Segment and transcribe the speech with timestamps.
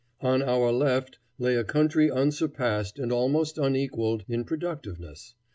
[0.21, 5.35] On our left lay a country unsurpassed, and almost unequaled, in productiveness.